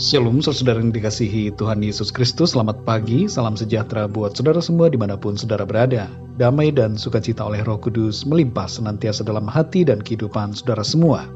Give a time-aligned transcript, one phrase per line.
[0.00, 2.56] Shalom saudara yang dikasihi Tuhan Yesus Kristus.
[2.56, 6.08] Selamat pagi, salam sejahtera buat saudara semua di mana pun saudara berada.
[6.40, 11.28] Damai dan sukacita oleh roh kudus melimpah senantiasa dalam hati dan kehidupan saudara semua.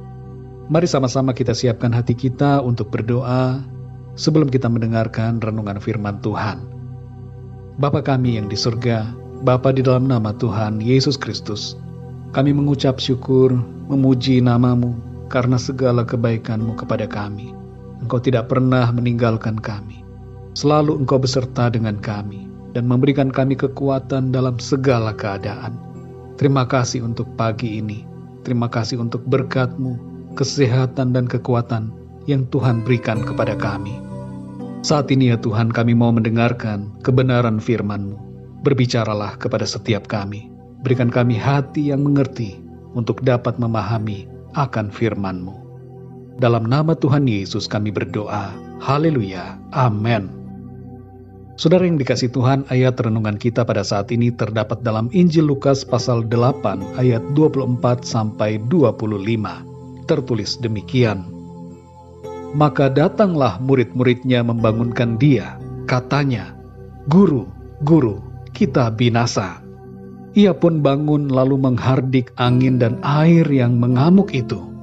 [0.73, 3.61] Mari sama-sama kita siapkan hati kita untuk berdoa
[4.17, 6.65] Sebelum kita mendengarkan renungan firman Tuhan.
[7.77, 9.13] Bapa kami yang di surga
[9.45, 11.77] Bapa di dalam nama Tuhan Yesus Kristus
[12.33, 13.53] Kami mengucap syukur,
[13.93, 14.97] memuji namamu
[15.29, 17.64] Karena segala kebaikanmu kepada kami
[18.05, 20.05] Engkau tidak pernah meninggalkan kami.
[20.53, 22.45] Selalu Engkau beserta dengan kami
[22.77, 25.81] dan memberikan kami kekuatan dalam segala keadaan.
[26.37, 28.05] Terima kasih untuk pagi ini.
[28.45, 29.97] Terima kasih untuk berkat-Mu,
[30.37, 31.97] kesehatan dan kekuatan
[32.29, 33.97] yang Tuhan berikan kepada kami.
[34.85, 38.21] Saat ini ya Tuhan kami mau mendengarkan kebenaran firman-Mu.
[38.61, 40.53] Berbicaralah kepada setiap kami.
[40.85, 42.61] Berikan kami hati yang mengerti
[42.93, 45.64] untuk dapat memahami akan firman-Mu.
[46.35, 48.51] Dalam nama Tuhan Yesus kami berdoa.
[48.83, 49.55] Haleluya.
[49.71, 50.27] Amin.
[51.55, 56.27] Saudara yang dikasih Tuhan, ayat renungan kita pada saat ini terdapat dalam Injil Lukas pasal
[56.27, 58.99] 8 ayat 24 sampai 25.
[60.11, 61.23] Tertulis demikian.
[62.59, 65.55] Maka datanglah murid-muridnya membangunkan dia.
[65.87, 66.59] Katanya,
[67.07, 67.47] Guru,
[67.87, 68.19] Guru,
[68.51, 69.63] kita binasa.
[70.35, 74.74] Ia pun bangun lalu menghardik angin dan air yang mengamuk itu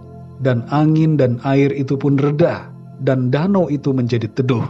[0.42, 2.68] dan angin dan air itu pun reda,
[3.06, 4.66] dan danau itu menjadi teduh.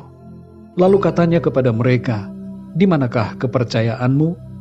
[0.76, 2.28] Lalu katanya kepada mereka,
[2.76, 4.52] "Di manakah kepercayaanmu?"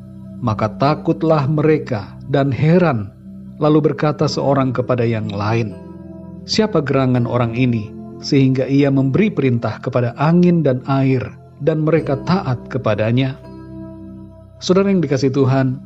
[0.41, 3.12] Maka takutlah mereka dan heran,
[3.61, 5.77] lalu berkata seorang kepada yang lain,
[6.48, 7.92] "Siapa gerangan orang ini
[8.25, 11.20] sehingga ia memberi perintah kepada angin dan air,
[11.61, 13.36] dan mereka taat kepadanya?"
[14.64, 15.77] Saudara yang dikasih Tuhan,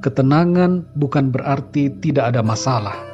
[0.00, 3.07] ketenangan bukan berarti tidak ada masalah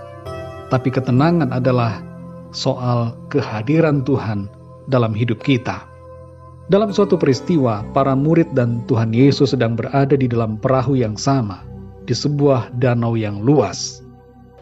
[0.69, 2.01] tapi ketenangan adalah
[2.55, 4.47] soal kehadiran Tuhan
[4.87, 5.85] dalam hidup kita.
[6.65, 11.61] Dalam suatu peristiwa, para murid dan Tuhan Yesus sedang berada di dalam perahu yang sama,
[12.09, 14.01] di sebuah danau yang luas.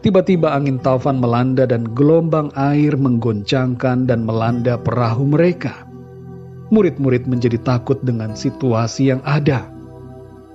[0.03, 5.87] Tiba-tiba angin taufan melanda dan gelombang air menggoncangkan dan melanda perahu mereka.
[6.75, 9.63] Murid-murid menjadi takut dengan situasi yang ada.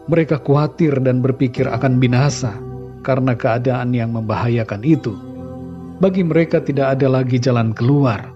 [0.04, 2.60] Mereka khawatir dan berpikir akan binasa
[3.00, 5.16] karena keadaan yang membahayakan itu.
[5.98, 8.31] Bagi mereka tidak ada lagi jalan keluar.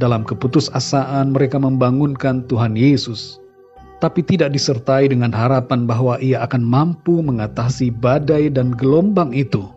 [0.00, 3.36] Dalam keputusasaan mereka membangunkan Tuhan Yesus,
[4.00, 9.68] tapi tidak disertai dengan harapan bahwa ia akan mampu mengatasi badai dan gelombang itu.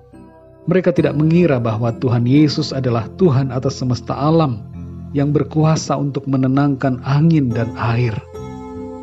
[0.72, 4.64] Mereka tidak mengira bahwa Tuhan Yesus adalah Tuhan atas semesta alam
[5.12, 8.16] yang berkuasa untuk menenangkan angin dan air.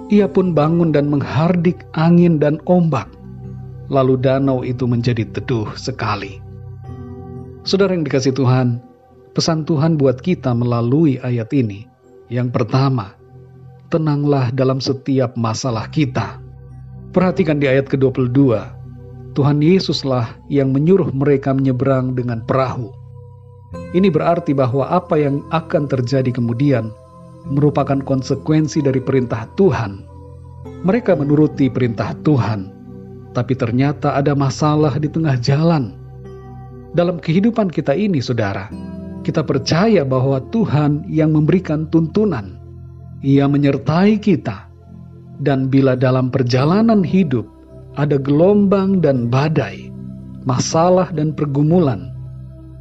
[0.09, 3.11] Ia pun bangun dan menghardik angin dan ombak.
[3.93, 6.48] Lalu danau itu menjadi teduh sekali.
[7.69, 8.81] Saudara yang dikasih Tuhan,
[9.37, 11.85] pesan Tuhan buat kita melalui ayat ini.
[12.33, 13.13] Yang pertama,
[13.93, 16.41] tenanglah dalam setiap masalah kita.
[17.13, 18.57] Perhatikan di ayat ke-22,
[19.37, 22.89] Tuhan Yesuslah yang menyuruh mereka menyeberang dengan perahu.
[23.93, 26.89] Ini berarti bahwa apa yang akan terjadi kemudian
[27.53, 30.09] merupakan konsekuensi dari perintah Tuhan.
[30.89, 32.73] Mereka menuruti perintah Tuhan,
[33.37, 36.08] tapi ternyata ada masalah di tengah jalan
[36.99, 38.67] dalam kehidupan kita ini, saudara,
[39.23, 42.59] kita percaya bahwa Tuhan yang memberikan tuntunan,
[43.23, 44.67] Ia menyertai kita,
[45.39, 47.47] dan bila dalam perjalanan hidup
[47.95, 49.95] ada gelombang dan badai,
[50.43, 52.11] masalah dan pergumulan,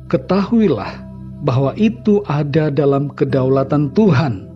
[0.09, 1.05] ketahuilah
[1.45, 4.49] bahwa itu ada dalam kedaulatan Tuhan.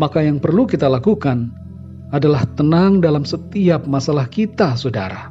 [0.00, 1.52] Maka, yang perlu kita lakukan
[2.16, 5.28] adalah tenang dalam setiap masalah kita, saudara.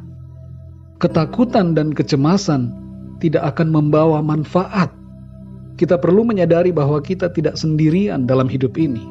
[1.02, 2.87] Ketakutan dan kecemasan
[3.18, 4.94] tidak akan membawa manfaat.
[5.78, 9.06] Kita perlu menyadari bahwa kita tidak sendirian dalam hidup ini.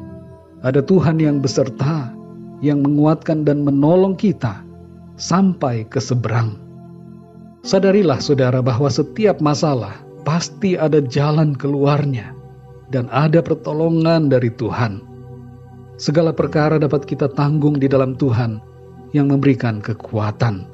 [0.63, 2.11] Ada Tuhan yang beserta,
[2.59, 4.67] yang menguatkan dan menolong kita
[5.15, 6.59] sampai ke seberang.
[7.63, 12.31] Sadarilah saudara bahwa setiap masalah pasti ada jalan keluarnya
[12.91, 15.03] dan ada pertolongan dari Tuhan.
[15.97, 18.61] Segala perkara dapat kita tanggung di dalam Tuhan
[19.11, 20.67] yang memberikan kekuatan.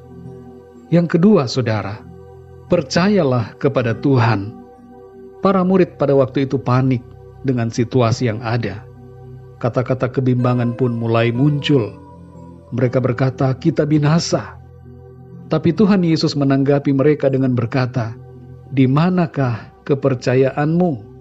[0.92, 1.98] Yang kedua, saudara,
[2.74, 4.50] Percayalah kepada Tuhan.
[5.46, 7.06] Para murid pada waktu itu panik
[7.46, 8.82] dengan situasi yang ada.
[9.62, 11.94] Kata-kata kebimbangan pun mulai muncul.
[12.74, 14.58] Mereka berkata, "Kita binasa."
[15.54, 18.18] Tapi Tuhan Yesus menanggapi mereka dengan berkata,
[18.74, 21.14] "Di manakah kepercayaanmu?"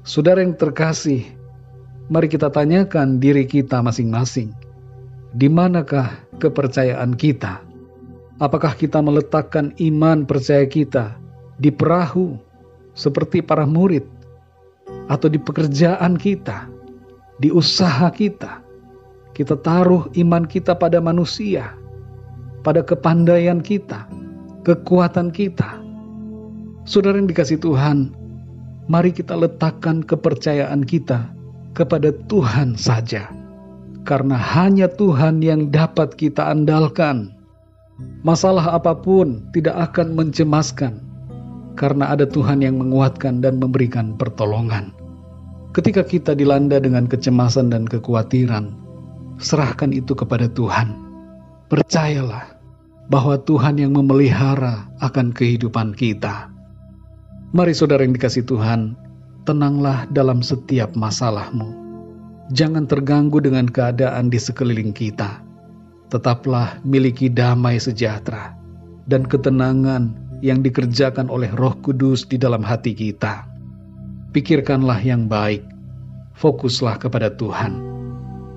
[0.00, 1.28] Saudara yang terkasih,
[2.08, 4.56] mari kita tanyakan diri kita masing-masing.
[5.28, 7.73] Di manakah kepercayaan kita?
[8.42, 11.14] Apakah kita meletakkan iman percaya kita
[11.58, 12.34] di perahu
[12.94, 14.06] seperti para murid
[15.10, 16.70] atau di pekerjaan kita,
[17.38, 18.62] di usaha kita.
[19.34, 21.74] Kita taruh iman kita pada manusia,
[22.62, 24.06] pada kepandaian kita,
[24.62, 25.82] kekuatan kita.
[26.86, 28.14] Saudara yang dikasih Tuhan,
[28.86, 31.34] mari kita letakkan kepercayaan kita
[31.74, 33.26] kepada Tuhan saja.
[34.06, 37.34] Karena hanya Tuhan yang dapat kita andalkan.
[38.26, 40.98] Masalah apa pun tidak akan mencemaskan,
[41.78, 44.90] karena ada Tuhan yang menguatkan dan memberikan pertolongan.
[45.74, 48.74] Ketika kita dilanda dengan kecemasan dan kekhawatiran,
[49.38, 50.94] serahkan itu kepada Tuhan.
[51.66, 52.54] Percayalah
[53.10, 56.50] bahwa Tuhan yang memelihara akan kehidupan kita.
[57.54, 58.98] Mari saudara yang dikasih Tuhan,
[59.46, 61.82] tenanglah dalam setiap masalahmu.
[62.52, 65.40] Jangan terganggu dengan keadaan di sekeliling kita.
[66.14, 68.54] Tetaplah miliki damai sejahtera
[69.10, 70.14] dan ketenangan
[70.46, 73.42] yang dikerjakan oleh Roh Kudus di dalam hati kita.
[74.30, 75.66] Pikirkanlah yang baik,
[76.38, 77.82] fokuslah kepada Tuhan.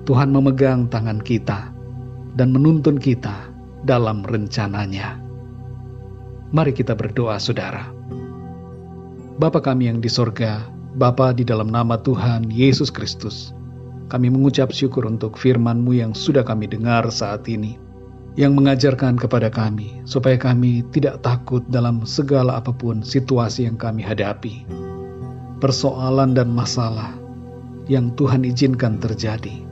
[0.06, 1.74] Tuhan memegang tangan kita
[2.38, 3.50] dan menuntun kita
[3.82, 5.18] dalam rencananya.
[6.54, 7.90] Mari kita berdoa, saudara.
[9.42, 10.62] Bapa kami yang di sorga,
[10.94, 13.50] Bapa di dalam nama Tuhan Yesus Kristus,
[14.08, 17.76] kami mengucap syukur untuk firman-Mu yang sudah kami dengar saat ini
[18.38, 24.00] yang mengajarkan kepada kami supaya kami tidak takut dalam segala apa pun situasi yang kami
[24.00, 24.62] hadapi.
[25.58, 27.12] Persoalan dan masalah
[27.90, 29.64] yang Tuhan izinkan terjadi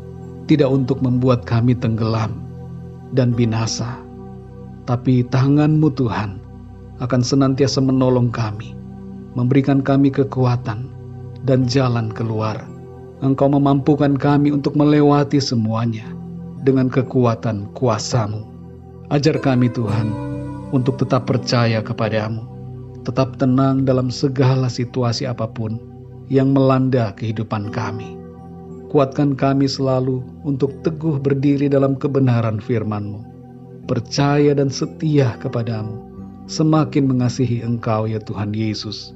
[0.51, 2.43] tidak untuk membuat kami tenggelam
[3.15, 4.03] dan binasa,
[4.83, 6.43] tapi tangan-Mu Tuhan
[6.99, 8.75] akan senantiasa menolong kami,
[9.39, 10.91] memberikan kami kekuatan
[11.47, 12.76] dan jalan keluar.
[13.25, 16.05] Engkau memampukan kami untuk melewati semuanya
[16.61, 18.45] dengan kekuatan kuasamu.
[19.09, 20.13] Ajar kami Tuhan
[20.75, 22.45] untuk tetap percaya kepadamu,
[23.07, 25.79] tetap tenang dalam segala situasi apa pun
[26.29, 28.19] yang melanda kehidupan kami.
[28.91, 33.23] Kuatkan kami selalu untuk teguh berdiri dalam kebenaran firman-Mu,
[33.87, 36.03] percaya dan setia kepadamu,
[36.51, 39.15] semakin mengasihi Engkau ya Tuhan Yesus.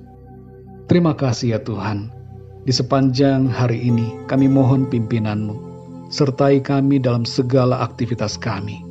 [0.86, 2.10] Terima kasih ya Tuhan,
[2.64, 5.56] di sepanjang hari ini kami mohon pimpinan-Mu,
[6.12, 8.90] sertai kami dalam segala aktivitas kami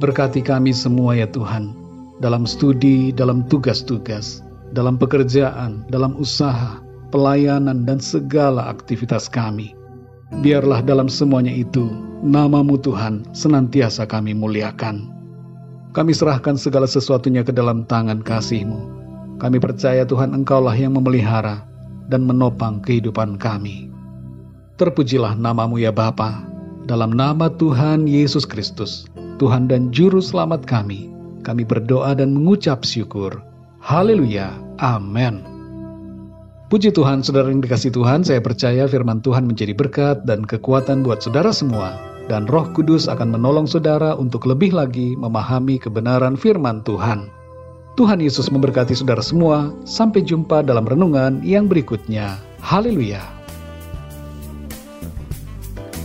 [0.00, 1.76] Berkati kami semua ya Tuhan,
[2.24, 4.40] dalam studi, dalam tugas-tugas,
[4.72, 6.80] dalam pekerjaan, dalam usaha,
[7.12, 9.76] pelayanan, dan segala aktivitas kami.
[10.40, 11.84] Biarlah dalam semuanya itu,
[12.24, 15.04] namamu Tuhan senantiasa kami muliakan.
[15.92, 18.80] Kami serahkan segala sesuatunya ke dalam tangan kasih-Mu.
[19.36, 21.68] Kami percaya Tuhan Engkaulah yang memelihara
[22.10, 23.88] dan menopang kehidupan kami.
[24.76, 26.42] Terpujilah namamu ya Bapa,
[26.90, 29.06] dalam nama Tuhan Yesus Kristus
[29.40, 31.08] Tuhan dan Juru Selamat kami,
[31.40, 33.40] kami berdoa dan mengucap syukur.
[33.80, 34.52] Haleluya.
[34.76, 35.40] Amin.
[36.68, 41.24] Puji Tuhan, saudara yang dikasih Tuhan, saya percaya firman Tuhan menjadi berkat dan kekuatan buat
[41.24, 41.96] saudara semua.
[42.28, 47.39] Dan roh kudus akan menolong saudara untuk lebih lagi memahami kebenaran firman Tuhan.
[47.98, 49.74] Tuhan Yesus memberkati saudara semua.
[49.82, 52.38] Sampai jumpa dalam renungan yang berikutnya.
[52.62, 53.22] Haleluya.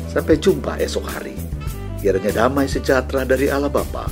[0.09, 1.35] Sampai jumpa esok hari.
[1.99, 4.05] Kiranya damai sejahtera dari Allah Bapa,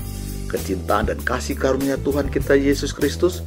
[0.49, 3.45] kecintaan dan kasih karunia Tuhan kita Yesus Kristus,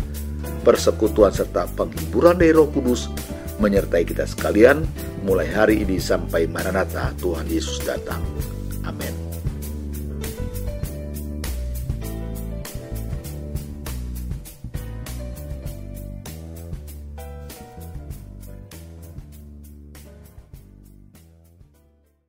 [0.63, 3.11] persekutuan serta penghiburan dari Roh Kudus
[3.59, 4.85] menyertai kita sekalian
[5.25, 8.23] mulai hari ini sampai Maranatha Tuhan Yesus datang.
[8.87, 9.36] Amin.